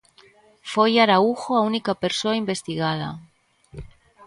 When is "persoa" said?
2.03-2.39